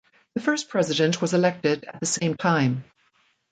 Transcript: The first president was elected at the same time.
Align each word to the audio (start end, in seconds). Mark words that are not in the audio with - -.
The 0.33 0.41
first 0.41 0.67
president 0.69 1.21
was 1.21 1.35
elected 1.35 1.83
at 1.83 1.99
the 1.99 2.07
same 2.07 2.35
time. 2.35 2.83